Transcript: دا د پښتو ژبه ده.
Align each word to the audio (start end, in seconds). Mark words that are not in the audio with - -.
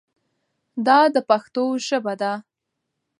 دا 0.85 0.99
د 1.13 1.15
پښتو 1.29 1.63
ژبه 1.87 2.13
ده. 2.21 2.33